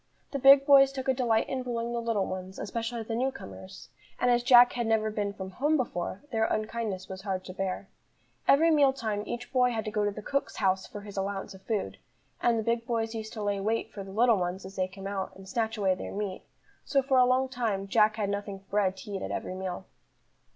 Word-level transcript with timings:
The 0.31 0.39
big 0.39 0.65
boys 0.65 0.91
took 0.91 1.07
a 1.07 1.13
delight 1.13 1.47
in 1.47 1.61
bullying 1.61 1.93
the 1.93 2.01
little 2.01 2.25
ones, 2.25 2.57
especially 2.57 3.03
the 3.03 3.13
new 3.13 3.29
comers; 3.31 3.89
and 4.19 4.31
as 4.31 4.41
Jack 4.41 4.73
had 4.73 4.87
never 4.87 5.11
been 5.11 5.31
from 5.31 5.51
home 5.51 5.77
before, 5.77 6.23
their 6.31 6.45
unkindness 6.45 7.07
was 7.07 7.21
hard 7.21 7.43
to 7.45 7.53
bear. 7.53 7.87
Every 8.47 8.71
meal 8.71 8.93
time 8.93 9.21
each 9.27 9.53
boy 9.53 9.69
had 9.69 9.85
to 9.85 9.91
go 9.91 10.03
to 10.03 10.09
the 10.09 10.23
cook's 10.23 10.55
house 10.55 10.87
for 10.87 11.01
his 11.01 11.17
allowance 11.17 11.53
of 11.53 11.61
food, 11.61 11.99
and 12.41 12.57
the 12.57 12.63
big 12.63 12.87
boys 12.87 13.13
used 13.13 13.33
to 13.33 13.43
lay 13.43 13.59
wait 13.59 13.91
for 13.93 14.03
the 14.03 14.09
little 14.11 14.37
ones 14.37 14.65
as 14.65 14.75
they 14.75 14.87
came 14.87 15.05
out, 15.05 15.35
and 15.35 15.47
snatch 15.47 15.77
away 15.77 15.93
their 15.93 16.11
meat; 16.11 16.41
so 16.83 17.03
for 17.03 17.19
a 17.19 17.25
long 17.25 17.47
time 17.47 17.87
Jack 17.87 18.15
had 18.15 18.31
nothing 18.31 18.57
but 18.57 18.69
bread 18.71 18.97
to 18.97 19.11
eat 19.11 19.21
at 19.21 19.29
every 19.29 19.53
meal. 19.53 19.85